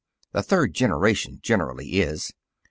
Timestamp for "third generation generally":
0.41-1.99